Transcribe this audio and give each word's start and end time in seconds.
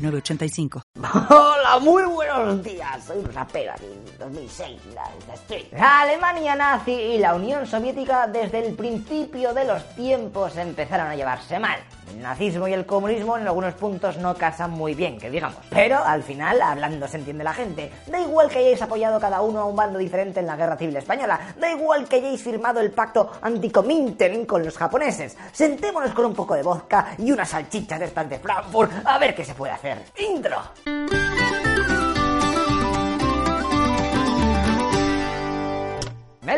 8985. 0.00 0.82
Hola, 1.02 1.78
muy 1.80 2.02
buenos 2.02 2.62
días. 2.62 3.04
Soy 3.06 3.22
rapero 3.32 3.72
aquí, 3.72 3.86
2006, 4.18 4.80
la, 4.94 5.34
Street. 5.34 5.66
La 5.72 6.02
Alemania 6.02 6.54
nazi 6.54 6.92
y 6.92 7.18
la 7.18 7.34
Unión 7.34 7.66
Soviética 7.66 8.26
desde 8.26 8.66
el 8.66 8.74
principio 8.74 9.54
de 9.54 9.64
los 9.64 9.82
tiempos 9.94 10.58
empezaron 10.58 11.06
a 11.06 11.16
llevarse 11.16 11.58
mal. 11.58 11.80
El 12.10 12.20
nazismo 12.20 12.66
y 12.68 12.74
el 12.74 12.84
comunismo 12.84 13.38
en 13.38 13.46
algunos 13.46 13.74
puntos 13.74 14.18
no 14.18 14.34
casan 14.34 14.72
muy 14.72 14.94
bien, 14.94 15.18
que 15.18 15.30
digamos. 15.30 15.56
Pero 15.70 16.04
al 16.04 16.22
final, 16.22 16.60
hablando 16.60 17.08
se 17.08 17.18
entiende 17.18 17.44
la 17.44 17.54
gente. 17.54 17.90
Da 18.06 18.20
igual 18.20 18.48
que 18.50 18.58
hayáis 18.58 18.82
apoyado 18.82 19.20
cada 19.20 19.40
uno 19.40 19.60
a 19.60 19.64
un 19.64 19.76
bando 19.76 19.98
diferente 19.98 20.40
en 20.40 20.46
la 20.46 20.56
Guerra 20.56 20.76
Civil 20.76 20.96
Española. 20.96 21.54
Da 21.56 21.70
igual 21.70 22.08
que 22.08 22.16
hayáis 22.16 22.42
firmado 22.42 22.80
el 22.80 22.90
pacto 22.90 23.30
anticomintern 23.40 24.44
con 24.44 24.64
los 24.64 24.76
japoneses. 24.76 25.36
Sentémonos 25.52 26.12
con 26.12 26.26
un 26.26 26.34
poco 26.34 26.54
de 26.54 26.62
vodka 26.62 27.14
y 27.16 27.30
unas 27.30 27.48
salchichas 27.48 28.00
de 28.00 28.06
estas 28.06 28.28
de 28.28 28.38
Frankfurt 28.38 28.92
a 29.04 29.18
ver 29.18 29.34
qué 29.34 29.44
se 29.44 29.54
puede 29.54 29.72
hacer. 29.72 30.04
Intro. 30.18 30.60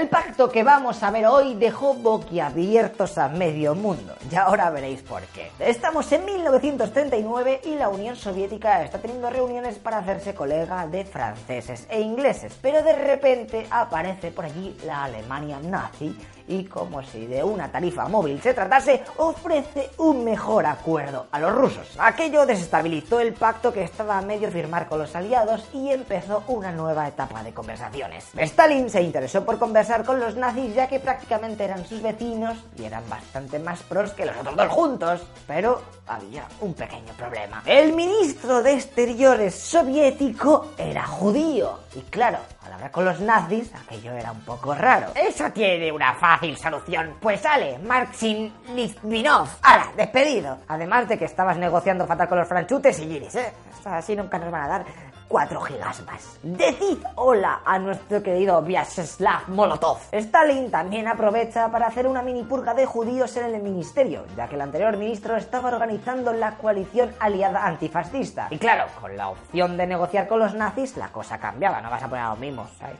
El 0.03 0.09
pacto 0.09 0.51
que 0.51 0.65
vamos 0.65 1.03
a 1.03 1.11
ver 1.11 1.27
hoy 1.27 1.55
dejó 1.55 1.95
boquiabiertos 1.95 3.19
a 3.19 3.29
medio 3.29 3.75
mundo, 3.75 4.15
y 4.31 4.35
ahora 4.35 4.69
veréis 4.71 5.01
por 5.03 5.23
qué. 5.27 5.51
Estamos 5.61 6.11
en 6.13 6.25
1939 6.25 7.61
y 7.65 7.77
la 7.77 7.89
Unión 7.89 8.17
Soviética 8.17 8.83
está 8.83 8.99
teniendo 8.99 9.31
reuniones 9.31 9.79
para 9.79 9.99
hacerse 9.99 10.35
colega 10.35 10.87
de 10.87 11.05
franceses 11.05 11.87
e 11.89 12.01
ingleses, 12.01 12.59
pero 12.61 12.83
de 12.83 12.95
repente 12.95 13.67
aparece 13.71 14.33
por 14.33 14.47
allí 14.47 14.77
la 14.85 15.05
Alemania 15.05 15.61
nazi 15.63 16.17
y 16.49 16.65
como 16.65 17.03
si 17.03 17.27
de 17.27 17.43
una 17.43 17.71
tarifa 17.71 18.09
móvil 18.09 18.41
se 18.41 18.55
tratase, 18.55 19.03
ofrece 19.19 19.91
un 19.99 20.25
mejor 20.25 20.67
acuerdo 20.67 21.27
a 21.31 21.39
los 21.39 21.55
rusos. 21.55 21.89
Aquello 21.99 22.47
desestabilizó 22.47 23.21
el 23.21 23.33
pacto 23.33 23.73
que 23.73 23.83
estaba 23.83 24.19
a 24.19 24.23
medio 24.23 24.51
firmar 24.51 24.89
con 24.89 24.99
los 24.99 25.15
aliados 25.15 25.65
y 25.73 25.91
empezó 25.91 26.45
una 26.49 26.73
nueva 26.73 27.09
etapa 27.09 27.43
de 27.43 27.53
conversaciones. 27.53 28.27
Stalin 28.37 28.91
se 28.91 29.03
interesó 29.03 29.45
por 29.45 29.59
conversar 29.59 30.05
con 30.05 30.21
los 30.21 30.37
nazis 30.37 30.75
ya 30.75 30.89
que 30.89 31.01
prácticamente 31.01 31.65
eran 31.65 31.85
sus 31.87 32.03
vecinos 32.03 32.57
y 32.77 32.85
eran 32.85 33.09
bastante 33.09 33.59
más 33.59 33.83
pros 33.83 34.13
que 34.13 34.27
los 34.27 34.37
otros 34.37 34.57
dos 34.57 34.69
juntos, 34.69 35.21
pero 35.47 35.83
había 36.07 36.45
un 36.61 36.75
pequeño 36.75 37.13
problema. 37.17 37.63
El 37.67 37.93
ministro 37.93 38.63
de 38.63 38.75
Exteriores 38.75 39.55
soviético 39.55 40.73
era 40.77 41.07
judío 41.07 41.79
y 41.95 42.01
claro, 42.03 42.39
al 42.65 42.73
hablar 42.73 42.91
con 42.91 43.05
los 43.05 43.21
nazis 43.21 43.71
aquello 43.75 44.13
era 44.13 44.33
un 44.33 44.41
poco 44.41 44.75
raro. 44.75 45.09
Eso 45.15 45.51
tiene 45.53 45.91
una 45.91 46.15
fácil 46.15 46.57
solución. 46.57 47.17
Pues 47.21 47.41
sale, 47.41 47.79
Marxin 47.79 48.53
Litvinov. 48.75 49.49
¡Hala! 49.63 49.93
Despedido. 49.97 50.59
Además 50.69 51.09
de 51.09 51.19
que 51.19 51.25
estabas 51.25 51.57
negociando 51.57 52.07
fatal 52.07 52.29
con 52.29 52.39
los 52.39 52.49
franchutes 52.49 52.99
y 53.01 53.09
giris, 53.09 53.35
¿eh? 53.35 53.53
Así 53.85 54.15
nunca 54.15 54.39
nos 54.39 54.51
van 54.51 54.63
a 54.63 54.69
dar 54.69 54.85
4 55.33 55.61
gigas 55.63 56.05
más. 56.05 56.39
Decid 56.43 56.99
hola 57.15 57.63
a 57.65 57.79
nuestro 57.79 58.23
querido 58.23 58.61
Vyacheslav 58.61 59.49
Molotov. 59.49 59.97
Stalin 60.13 60.71
también 60.71 61.09
aprovecha 61.09 61.71
para 61.71 61.87
hacer 61.87 62.07
una 62.07 62.21
mini 62.21 62.43
purga 62.43 62.75
de 62.75 62.85
judíos 62.85 63.35
en 63.39 63.47
el 63.47 63.63
ministerio, 63.63 64.27
ya 64.37 64.47
que 64.47 64.57
el 64.57 64.61
anterior 64.61 64.95
ministro 64.99 65.35
estaba 65.35 65.71
organizando 65.71 66.35
la 66.35 66.57
coalición 66.57 67.15
aliada 67.19 67.65
antifascista. 67.65 68.49
Y 68.51 68.59
claro, 68.59 68.85
con 69.01 69.17
la 69.17 69.31
opción 69.31 69.79
de 69.79 69.87
negociar 69.87 70.29
con 70.29 70.39
los 70.39 70.53
nazis, 70.53 70.99
la 70.99 71.09
cosa 71.09 71.39
cambiaba, 71.39 71.81
no 71.81 71.89
vas 71.89 72.03
a 72.03 72.09
poner 72.09 72.25
a 72.27 72.31
los 72.31 72.39
mismos, 72.39 72.69
¿sabes? 72.79 72.97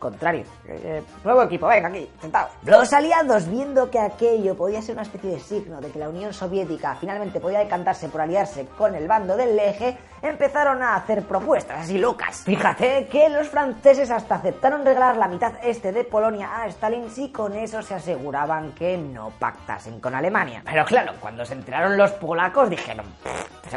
Contrario. 0.00 0.44
Eh, 0.66 1.04
nuevo 1.22 1.42
equipo, 1.42 1.68
venga 1.68 1.86
aquí, 1.86 2.10
sentados. 2.20 2.50
Los 2.64 2.92
aliados, 2.92 3.48
viendo 3.48 3.90
que 3.92 4.00
aquello 4.00 4.56
podía 4.56 4.82
ser 4.82 4.94
una 4.96 5.02
especie 5.02 5.30
de 5.30 5.38
signo 5.38 5.80
de 5.80 5.90
que 5.90 6.00
la 6.00 6.08
Unión 6.08 6.32
Soviética 6.32 6.96
finalmente 6.98 7.38
podía 7.38 7.60
decantarse 7.60 8.08
por 8.08 8.22
aliarse 8.22 8.66
con 8.76 8.96
el 8.96 9.06
bando 9.06 9.36
del 9.36 9.56
eje, 9.56 9.98
empezaron 10.22 10.82
a 10.82 10.96
hacer 10.96 11.22
propuestas 11.22 11.75
así 11.76 11.98
locas. 11.98 12.42
Fíjate 12.44 13.06
que 13.10 13.28
los 13.28 13.48
franceses 13.48 14.10
hasta 14.10 14.36
aceptaron 14.36 14.84
regalar 14.84 15.16
la 15.16 15.28
mitad 15.28 15.52
este 15.62 15.92
de 15.92 16.04
Polonia 16.04 16.62
a 16.62 16.66
Stalin 16.66 17.10
si 17.10 17.30
con 17.30 17.54
eso 17.54 17.82
se 17.82 17.94
aseguraban 17.94 18.72
que 18.72 18.96
no 18.96 19.30
pactasen 19.38 20.00
con 20.00 20.14
Alemania. 20.14 20.62
Pero 20.64 20.84
claro, 20.84 21.12
cuando 21.20 21.44
se 21.44 21.54
enteraron 21.54 21.96
los 21.96 22.12
polacos 22.12 22.70
dijeron, 22.70 23.06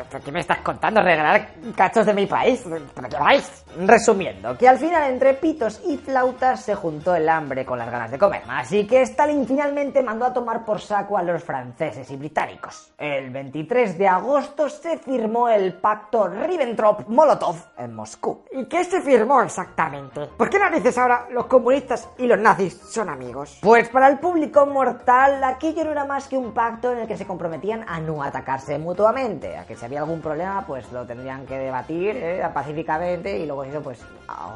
¿pero 0.09 0.23
qué 0.23 0.31
me 0.31 0.39
estás 0.39 0.59
contando? 0.59 1.01
¿Regalar 1.01 1.49
cachos 1.75 2.05
de 2.05 2.13
mi 2.13 2.25
país? 2.25 2.63
¿Pero 2.95 3.09
qué 3.09 3.17
vais? 3.17 3.65
Resumiendo, 3.77 4.57
que 4.57 4.67
al 4.67 4.77
final 4.77 5.11
entre 5.11 5.33
pitos 5.35 5.81
y 5.85 5.97
flautas 5.97 6.61
se 6.61 6.75
juntó 6.75 7.16
el 7.16 7.27
hambre 7.29 7.66
con 7.66 7.77
las 7.77 7.89
ganas 7.89 8.11
de 8.11 8.17
comer. 8.17 8.43
Así 8.47 8.87
que 8.87 9.01
Stalin 9.03 9.45
finalmente 9.45 10.01
mandó 10.01 10.25
a 10.25 10.33
tomar 10.33 10.66
por 10.66 10.81
saco 10.81 11.17
a 11.17 11.23
los 11.23 11.43
franceses 11.43 12.09
y 12.11 12.16
británicos. 12.16 12.91
El 12.97 13.29
23 13.29 13.97
de 13.97 14.07
agosto 14.07 14.69
se 14.69 14.97
firmó 14.97 15.49
el 15.49 15.73
pacto 15.73 16.27
Ribbentrop-Molotov 16.27 17.55
en 17.77 17.88
Moscú. 17.95 18.44
¿Y 18.51 18.66
qué 18.66 18.83
se 18.83 19.01
firmó 19.01 19.41
exactamente? 19.41 20.27
¿Por 20.38 20.50
qué 20.50 20.59
narices 20.59 20.97
ahora 20.97 21.27
los 21.31 21.45
comunistas 21.47 22.09
y 22.17 22.27
los 22.27 22.39
nazis 22.39 22.75
son 22.75 23.09
amigos? 23.09 23.59
Pues 23.61 23.89
para 23.89 24.07
el 24.07 24.19
público 24.19 24.66
mortal, 24.66 25.44
aquello 25.44 25.83
no 25.83 25.91
era 25.91 26.05
más 26.05 26.28
que 26.28 26.38
un 26.38 26.53
pacto 26.53 26.91
en 26.91 26.99
el 26.99 27.07
que 27.07 27.17
se 27.17 27.25
comprometían 27.25 27.85
a 27.88 27.99
no 27.99 28.23
atacarse 28.23 28.78
mutuamente, 28.78 29.57
a 29.57 29.66
que 29.66 29.75
si 29.75 29.85
había 29.85 29.99
algún 29.99 30.22
problema, 30.22 30.66
pues 30.66 30.91
lo 30.91 31.05
tendrían 31.05 31.45
que 31.45 31.57
debatir 31.57 32.16
eh, 32.17 32.47
pacíficamente 32.53 33.38
y 33.38 33.45
luego 33.45 33.63
eso, 33.63 33.81
pues, 33.81 33.99
a 34.28 34.55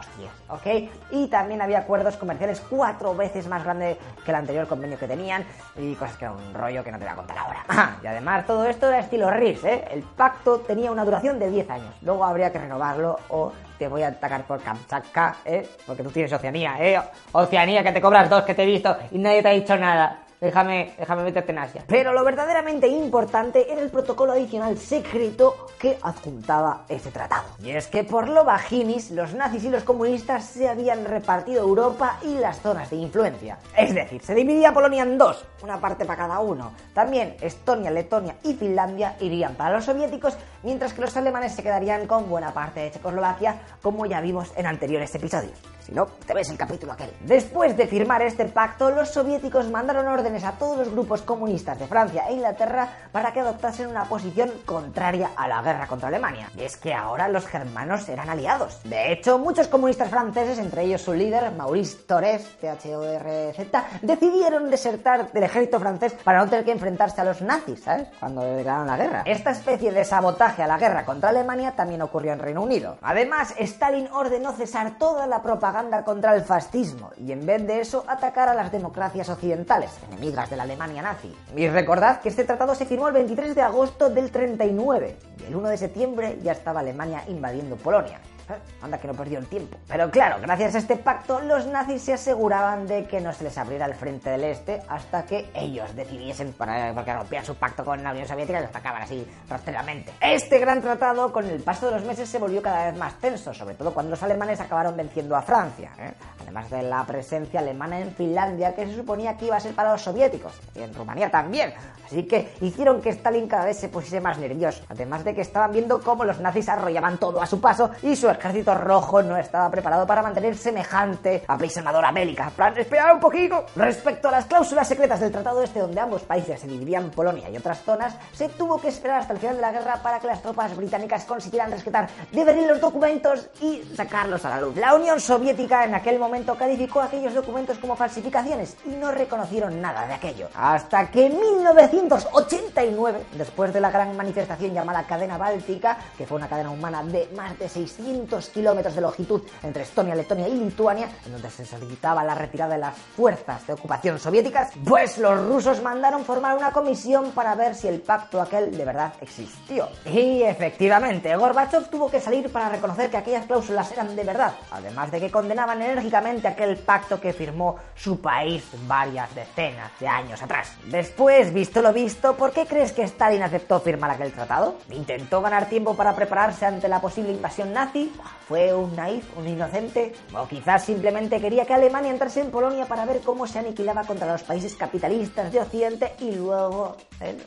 ¿ok? 0.49 0.67
Y 1.11 1.27
también 1.27 1.61
había 1.61 1.79
acuerdos 1.79 2.17
comerciales 2.17 2.61
cuatro 2.69 3.15
veces 3.15 3.47
más 3.47 3.63
grandes 3.63 3.97
que 4.23 4.31
el 4.31 4.35
anterior 4.35 4.67
convenio 4.67 4.97
que 4.97 5.07
tenían 5.07 5.45
y 5.75 5.93
cosas 5.95 6.17
que 6.17 6.25
era 6.25 6.33
un 6.33 6.53
rollo 6.53 6.83
que 6.83 6.91
no 6.91 6.97
te 6.97 7.05
voy 7.05 7.13
a 7.13 7.15
contar 7.15 7.37
ahora. 7.37 7.97
y 8.03 8.07
además 8.07 8.45
todo 8.45 8.65
esto 8.65 8.87
era 8.87 8.99
estilo 8.99 9.29
RIS, 9.31 9.63
¿eh? 9.63 9.85
El 9.91 10.03
pacto 10.03 10.59
tenía 10.59 10.91
una 10.91 11.05
duración 11.05 11.39
de 11.39 11.49
10 11.49 11.69
años. 11.69 11.95
Luego 12.01 12.25
habría 12.25 12.51
que 12.51 12.59
renovarlo 12.59 13.12
o 13.29 13.51
te 13.77 13.87
voy 13.87 14.03
a 14.03 14.07
atacar 14.07 14.43
por 14.43 14.61
Kamchatka, 14.61 15.37
¿eh? 15.45 15.67
Porque 15.85 16.03
tú 16.03 16.09
tienes 16.09 16.31
Oceanía, 16.31 16.75
¿eh? 16.79 16.99
Oceanía, 17.31 17.83
que 17.83 17.91
te 17.91 18.01
cobras 18.01 18.29
dos 18.29 18.43
que 18.43 18.53
te 18.53 18.63
he 18.63 18.65
visto 18.65 18.95
y 19.11 19.17
nadie 19.17 19.41
te 19.41 19.49
ha 19.49 19.51
dicho 19.51 19.77
nada. 19.77 20.22
Déjame, 20.43 20.93
déjame 20.99 21.23
meterte 21.23 21.53
en 21.53 21.59
Asia. 21.59 21.85
Pero 21.87 22.11
lo 22.11 22.21
verdaderamente 22.25 22.85
importante 22.85 23.71
era 23.71 23.81
el 23.81 23.89
protocolo 23.89 24.33
adicional 24.33 24.77
secreto 24.77 25.67
que 25.79 25.97
adjuntaba 26.01 26.83
ese 26.89 27.11
tratado. 27.11 27.45
Y 27.63 27.71
es 27.71 27.87
que 27.87 28.03
por 28.03 28.27
lo 28.27 28.43
bajinis, 28.43 29.11
los 29.11 29.33
nazis 29.33 29.63
y 29.63 29.69
los 29.69 29.85
comunistas 29.85 30.43
se 30.43 30.67
habían 30.67 31.05
repartido 31.05 31.63
Europa 31.63 32.19
y 32.23 32.35
las 32.39 32.59
zonas 32.59 32.89
de 32.89 32.97
influencia. 32.97 33.57
Es 33.77 33.95
decir, 33.95 34.21
se 34.21 34.35
dividía 34.35 34.73
Polonia 34.73 35.03
en 35.03 35.17
dos, 35.17 35.45
una 35.63 35.79
parte 35.79 36.03
para 36.03 36.23
cada 36.23 36.39
uno. 36.41 36.73
También 36.93 37.37
Estonia, 37.39 37.89
Letonia 37.89 38.35
y 38.43 38.53
Finlandia 38.53 39.15
irían 39.21 39.55
para 39.55 39.75
los 39.75 39.85
soviéticos, 39.85 40.37
mientras 40.61 40.93
que 40.93 40.99
los 40.99 41.15
alemanes 41.15 41.53
se 41.55 41.63
quedarían 41.63 42.05
con 42.05 42.27
buena 42.27 42.53
parte 42.53 42.81
de 42.81 42.91
Checoslovaquia, 42.91 43.61
como 43.81 44.05
ya 44.07 44.19
vimos 44.19 44.51
en 44.57 44.65
anteriores 44.65 45.15
episodios. 45.15 45.57
Si 45.85 45.91
no, 45.91 46.05
te 46.05 46.33
ves 46.33 46.49
el 46.49 46.57
capítulo 46.57 46.93
aquel. 46.93 47.11
Después 47.21 47.75
de 47.75 47.87
firmar 47.87 48.21
este 48.21 48.45
pacto, 48.45 48.89
los 48.89 49.09
soviéticos 49.09 49.69
mandaron 49.69 50.07
órdenes 50.07 50.45
a 50.45 50.53
todos 50.53 50.77
los 50.77 50.89
grupos 50.89 51.21
comunistas 51.23 51.77
de 51.77 51.87
Francia 51.87 52.23
e 52.29 52.33
Inglaterra 52.33 52.87
para 53.11 53.33
que 53.33 53.41
adoptasen 53.41 53.89
una 53.89 54.05
posición 54.05 54.49
contraria 54.65 55.31
a 55.35 55.45
la 55.49 55.61
guerra 55.61 55.87
contra 55.87 56.07
Alemania. 56.07 56.49
Y 56.55 56.63
es 56.63 56.77
que 56.77 56.93
ahora 56.93 57.27
los 57.27 57.45
germanos 57.47 58.07
eran 58.07 58.29
aliados. 58.29 58.79
De 58.85 59.11
hecho, 59.11 59.37
muchos 59.37 59.67
comunistas 59.67 60.09
franceses, 60.09 60.57
entre 60.57 60.83
ellos 60.83 61.01
su 61.01 61.13
líder, 61.13 61.51
Maurice 61.51 61.97
Torres, 62.07 62.47
T-H-O-R-Z, 62.61 63.83
decidieron 64.01 64.69
desertar 64.69 65.33
del 65.33 65.43
ejército 65.43 65.81
francés 65.81 66.15
para 66.23 66.39
no 66.39 66.49
tener 66.49 66.63
que 66.63 66.71
enfrentarse 66.71 67.19
a 67.19 67.25
los 67.25 67.41
nazis, 67.41 67.83
¿sabes? 67.83 68.07
Cuando 68.21 68.41
declararon 68.41 68.87
la 68.87 68.95
guerra. 68.95 69.23
Esta 69.25 69.51
especie 69.51 69.91
de 69.91 70.05
sabotaje 70.05 70.63
a 70.63 70.67
la 70.67 70.77
guerra 70.77 71.03
contra 71.03 71.29
Alemania 71.29 71.73
también 71.75 72.01
ocurrió 72.01 72.31
en 72.31 72.39
Reino 72.39 72.61
Unido. 72.61 72.97
Además, 73.01 73.53
Stalin 73.57 74.07
ordenó 74.13 74.53
cesar 74.53 74.97
toda 74.97 75.27
la 75.27 75.41
propaganda 75.41 75.72
contra 76.05 76.35
el 76.35 76.43
fascismo 76.43 77.11
y 77.17 77.31
en 77.31 77.45
vez 77.47 77.65
de 77.65 77.81
eso 77.81 78.03
atacar 78.07 78.47
a 78.47 78.53
las 78.53 78.71
democracias 78.71 79.27
occidentales, 79.29 79.89
enemigas 80.07 80.49
de 80.49 80.55
la 80.55 80.63
Alemania 80.63 81.01
nazi. 81.01 81.35
Y 81.55 81.67
recordad 81.67 82.21
que 82.21 82.29
este 82.29 82.43
tratado 82.43 82.75
se 82.75 82.85
firmó 82.85 83.07
el 83.07 83.13
23 83.15 83.55
de 83.55 83.61
agosto 83.63 84.09
del 84.09 84.29
39 84.29 85.17
y 85.39 85.43
el 85.45 85.55
1 85.55 85.69
de 85.69 85.77
septiembre 85.77 86.39
ya 86.43 86.51
estaba 86.51 86.81
Alemania 86.81 87.23
invadiendo 87.27 87.75
Polonia. 87.75 88.19
¿Eh? 88.49 88.53
Anda 88.81 88.97
que 88.97 89.07
no 89.07 89.13
perdió 89.13 89.39
el 89.39 89.47
tiempo. 89.47 89.77
Pero 89.87 90.09
claro, 90.11 90.37
gracias 90.41 90.75
a 90.75 90.77
este 90.79 90.97
pacto, 90.97 91.39
los 91.39 91.65
nazis 91.67 92.01
se 92.01 92.13
aseguraban 92.13 92.87
de 92.87 93.05
que 93.05 93.21
no 93.21 93.33
se 93.33 93.45
les 93.45 93.57
abriera 93.57 93.85
el 93.85 93.93
frente 93.93 94.29
del 94.29 94.43
este 94.43 94.81
hasta 94.87 95.25
que 95.25 95.49
ellos 95.53 95.95
decidiesen, 95.95 96.53
porque 96.53 97.13
rompían 97.13 97.45
su 97.45 97.55
pacto 97.55 97.85
con 97.85 98.03
la 98.03 98.11
Unión 98.11 98.27
Soviética 98.27 98.59
y 98.59 98.61
los 98.61 98.69
atacaban 98.69 99.03
así 99.03 99.25
rastreramente. 99.49 100.13
Este 100.19 100.59
gran 100.59 100.81
tratado, 100.81 101.31
con 101.31 101.45
el 101.45 101.61
paso 101.61 101.87
de 101.87 101.93
los 101.93 102.05
meses, 102.05 102.29
se 102.29 102.37
volvió 102.37 102.61
cada 102.61 102.85
vez 102.89 102.97
más 102.97 103.13
tenso, 103.19 103.53
sobre 103.53 103.75
todo 103.75 103.93
cuando 103.93 104.11
los 104.11 104.23
alemanes 104.23 104.59
acabaron 104.59 104.95
venciendo 104.95 105.35
a 105.35 105.41
Francia. 105.41 105.91
¿eh? 105.97 106.13
Además 106.43 106.69
de 106.69 106.83
la 106.83 107.03
presencia 107.05 107.59
alemana 107.59 107.99
en 107.99 108.13
Finlandia, 108.13 108.73
que 108.73 108.85
se 108.85 108.95
suponía 108.95 109.35
que 109.37 109.45
iba 109.45 109.55
a 109.55 109.59
ser 109.59 109.73
para 109.73 109.91
los 109.91 110.01
soviéticos, 110.01 110.53
y 110.75 110.81
en 110.81 110.93
Rumanía 110.93 111.29
también. 111.29 111.73
Así 112.05 112.23
que 112.23 112.53
hicieron 112.61 113.01
que 113.01 113.09
Stalin 113.09 113.47
cada 113.47 113.65
vez 113.65 113.77
se 113.77 113.89
pusiese 113.89 114.21
más 114.21 114.37
nervioso. 114.37 114.83
Además 114.89 115.23
de 115.23 115.33
que 115.33 115.41
estaban 115.41 115.71
viendo 115.71 116.01
cómo 116.01 116.25
los 116.25 116.39
nazis 116.39 116.69
arrollaban 116.69 117.17
todo 117.17 117.41
a 117.41 117.45
su 117.45 117.59
paso 117.59 117.91
y 118.01 118.15
su 118.15 118.29
ejército 118.29 118.75
rojo 118.75 119.23
no 119.23 119.37
estaba 119.37 119.69
preparado 119.71 120.05
para 120.05 120.21
mantener 120.21 120.55
semejante 120.55 121.43
aprisionadora 121.47 122.11
bélica. 122.11 122.49
plan, 122.49 122.77
esperad 122.77 123.15
un 123.15 123.19
poquito. 123.19 123.65
Respecto 123.75 124.27
a 124.27 124.31
las 124.31 124.45
cláusulas 124.45 124.87
secretas 124.87 125.19
del 125.19 125.31
tratado 125.31 125.63
este, 125.63 125.79
donde 125.79 125.99
ambos 125.99 126.23
países 126.23 126.59
se 126.59 126.67
dividían 126.67 127.09
Polonia 127.11 127.49
y 127.49 127.57
otras 127.57 127.81
zonas, 127.81 128.15
se 128.33 128.49
tuvo 128.49 128.79
que 128.79 128.89
esperar 128.89 129.21
hasta 129.21 129.33
el 129.33 129.39
final 129.39 129.55
de 129.55 129.61
la 129.61 129.71
guerra 129.71 129.99
para 130.03 130.19
que 130.19 130.27
las 130.27 130.41
tropas 130.41 130.75
británicas 130.75 131.25
consiguieran 131.25 131.71
rescatar 131.71 132.09
de 132.31 132.43
Berlín 132.43 132.67
los 132.67 132.81
documentos 132.81 133.49
y 133.61 133.81
sacarlos 133.95 134.43
a 134.45 134.49
la 134.49 134.61
luz. 134.61 134.75
La 134.75 134.93
Unión 134.93 135.19
Soviética 135.19 135.85
en 135.85 135.95
aquel 135.95 136.19
momento 136.19 136.32
calificó 136.41 137.01
aquellos 137.01 137.33
documentos 137.35 137.77
como 137.77 137.95
falsificaciones 137.95 138.75
y 138.85 138.89
no 138.89 139.11
reconocieron 139.11 139.79
nada 139.79 140.07
de 140.07 140.13
aquello. 140.13 140.49
Hasta 140.55 141.11
que 141.11 141.27
en 141.27 141.39
1989, 141.39 143.25
después 143.37 143.71
de 143.71 143.79
la 143.79 143.91
gran 143.91 144.17
manifestación 144.17 144.73
llamada 144.73 145.03
Cadena 145.03 145.37
Báltica, 145.37 145.97
que 146.17 146.25
fue 146.25 146.37
una 146.37 146.47
cadena 146.47 146.71
humana 146.71 147.03
de 147.03 147.29
más 147.35 147.57
de 147.59 147.69
600 147.69 148.49
kilómetros 148.49 148.95
de 148.95 149.01
longitud 149.01 149.43
entre 149.61 149.83
Estonia, 149.83 150.15
Letonia 150.15 150.47
y 150.47 150.55
Lituania, 150.55 151.07
en 151.25 151.33
donde 151.33 151.51
se 151.51 151.65
solicitaba 151.65 152.23
la 152.23 152.33
retirada 152.33 152.73
de 152.73 152.79
las 152.79 152.97
fuerzas 152.97 153.67
de 153.67 153.73
ocupación 153.73 154.17
soviéticas, 154.17 154.71
pues 154.83 155.19
los 155.19 155.39
rusos 155.45 155.83
mandaron 155.83 156.25
formar 156.25 156.57
una 156.57 156.71
comisión 156.71 157.31
para 157.31 157.53
ver 157.53 157.75
si 157.75 157.87
el 157.87 158.01
pacto 158.01 158.41
aquel 158.41 158.75
de 158.75 158.85
verdad 158.85 159.13
existió. 159.21 159.87
Y 160.05 160.41
efectivamente, 160.41 161.35
Gorbachev 161.35 161.89
tuvo 161.89 162.09
que 162.09 162.19
salir 162.19 162.51
para 162.51 162.69
reconocer 162.69 163.11
que 163.11 163.17
aquellas 163.17 163.45
cláusulas 163.45 163.91
eran 163.91 164.15
de 164.15 164.23
verdad, 164.23 164.53
además 164.71 165.11
de 165.11 165.19
que 165.19 165.29
condenaban 165.29 165.79
enérgicamente 165.81 166.22
aquel 166.25 166.77
pacto 166.77 167.19
que 167.19 167.33
firmó 167.33 167.75
su 167.95 168.19
país 168.19 168.63
varias 168.87 169.33
decenas 169.35 169.91
de 169.99 170.07
años 170.07 170.41
atrás. 170.41 170.73
Después, 170.85 171.53
visto 171.53 171.81
lo 171.81 171.93
visto, 171.93 172.35
¿por 172.35 172.51
qué 172.51 172.65
crees 172.65 172.91
que 172.91 173.03
Stalin 173.03 173.43
aceptó 173.43 173.79
firmar 173.79 174.11
aquel 174.11 174.31
tratado? 174.31 174.75
¿Intentó 174.91 175.41
ganar 175.41 175.67
tiempo 175.67 175.95
para 175.95 176.15
prepararse 176.15 176.65
ante 176.65 176.87
la 176.87 177.01
posible 177.01 177.31
invasión 177.31 177.73
nazi? 177.73 178.11
¿Fue 178.47 178.73
un 178.73 178.95
naif, 178.95 179.25
un 179.37 179.47
inocente? 179.47 180.13
¿O 180.33 180.47
quizás 180.47 180.83
simplemente 180.83 181.39
quería 181.39 181.65
que 181.65 181.73
Alemania 181.73 182.11
entrase 182.11 182.41
en 182.41 182.51
Polonia 182.51 182.85
para 182.85 183.05
ver 183.05 183.21
cómo 183.21 183.47
se 183.47 183.59
aniquilaba 183.59 184.03
contra 184.03 184.31
los 184.31 184.43
países 184.43 184.75
capitalistas 184.75 185.51
de 185.51 185.59
Occidente 185.59 186.13
y 186.19 186.31
luego 186.31 186.97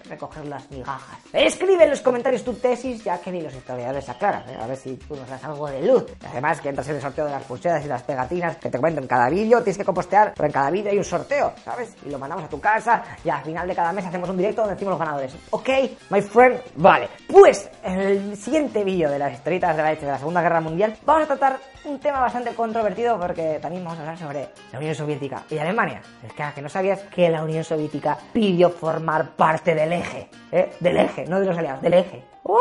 recoger 0.09 0.47
las 0.47 0.71
migajas? 0.71 1.19
Escribe 1.33 1.85
en 1.85 1.91
los 1.91 2.01
comentarios 2.01 2.45
tu 2.45 2.55
tesis, 2.55 3.05
ya 3.05 3.19
que 3.19 3.31
ni 3.31 3.41
los 3.41 3.55
historiadores 3.55 4.09
aclaran, 4.09 4.49
¿eh? 4.49 4.59
a 4.61 4.67
ver 4.67 4.77
si 4.77 4.97
tú 4.97 5.17
nos 5.17 5.29
das 5.29 5.43
algo 5.45 5.69
de 5.69 5.83
luz. 5.83 6.05
Además, 6.31 6.61
que 6.61 6.69
entras 6.69 6.89
en 6.89 6.97
el 6.97 7.03
sorteo 7.03 7.27
de 7.27 7.33
las 7.33 7.45
pulseras 7.45 7.85
y 7.85 7.89
las 7.89 8.03
pegatinas 8.03 8.57
que 8.67 8.73
te 8.73 8.79
comento 8.79 9.01
en 9.01 9.07
cada 9.07 9.29
vídeo, 9.29 9.63
tienes 9.63 9.79
que 9.79 9.85
compostear, 9.85 10.33
pero 10.35 10.47
en 10.47 10.53
cada 10.53 10.71
vídeo 10.71 10.91
hay 10.91 10.99
un 10.99 11.05
sorteo, 11.05 11.53
¿sabes? 11.65 11.95
Y 12.05 12.11
lo 12.11 12.19
mandamos 12.19 12.45
a 12.45 12.49
tu 12.49 12.61
casa 12.61 13.03
y 13.25 13.31
al 13.31 13.43
final 13.43 13.67
de 13.67 13.75
cada 13.75 13.93
mes 13.93 14.05
hacemos 14.05 14.29
un 14.29 14.37
directo 14.37 14.63
donde 14.63 14.75
decimos 14.75 14.93
los 14.93 14.99
ganadores. 14.99 15.37
¿Ok? 15.51 15.69
My 16.11 16.21
friend, 16.21 16.61
vale. 16.77 17.09
Pues 17.29 17.71
en 17.83 18.01
el 18.01 18.37
siguiente 18.37 18.85
vídeo 18.85 19.11
de 19.11 19.19
las 19.19 19.33
historietas 19.33 19.77
de 19.77 19.83
la 19.83 19.95
de 19.95 20.07
la 20.07 20.19
Segunda 20.19 20.43
Guerra 20.43 20.61
Mundial 20.61 20.97
vamos 21.05 21.25
a 21.25 21.27
tratar 21.27 21.59
un 21.85 22.01
tema 22.01 22.21
bastante 22.21 22.55
controvertido 22.55 23.19
porque 23.19 23.59
también 23.63 23.85
vamos 23.85 23.99
a 23.99 24.03
hablar 24.03 24.19
sobre 24.19 24.49
la 24.73 24.79
Unión 24.79 24.95
Soviética 24.95 25.45
y 25.49 25.59
Alemania. 25.59 26.03
Es 26.27 26.33
que, 26.33 26.45
que 26.55 26.63
no 26.63 26.69
sabías 26.69 27.03
que 27.05 27.29
la 27.31 27.43
Unión 27.43 27.65
Soviética 27.65 28.19
pidió 28.33 28.71
formar 28.71 29.31
parte 29.31 29.75
del 29.75 29.93
eje, 29.93 30.29
¿eh? 30.51 30.73
Del 30.81 30.97
eje, 30.99 31.25
no 31.27 31.39
de 31.41 31.47
los 31.47 31.57
aliados, 31.57 31.83
del 31.83 31.95
eje. 31.95 32.25
¿What? 32.43 32.61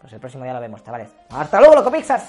Pues 0.00 0.12
el 0.12 0.20
próximo 0.20 0.44
día 0.44 0.54
lo 0.54 0.60
vemos, 0.60 0.82
chavales. 0.82 1.10
Hasta 1.30 1.60
luego, 1.60 1.74
loco 1.74 1.90
Pixars. 1.90 2.24